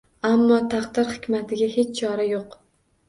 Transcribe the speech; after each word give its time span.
Ammo 0.29 0.55
taqdir 0.73 1.07
hikmatiga 1.11 1.69
hech 1.77 1.93
chora 2.01 2.27
yo‘q 2.33 2.59